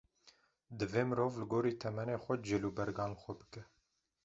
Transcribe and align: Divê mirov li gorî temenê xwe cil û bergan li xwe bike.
Divê 0.77 1.03
mirov 1.09 1.33
li 1.39 1.45
gorî 1.51 1.73
temenê 1.83 2.17
xwe 2.23 2.35
cil 2.45 2.63
û 2.69 2.71
bergan 2.77 3.11
li 3.13 3.19
xwe 3.23 3.33
bike. 3.39 3.61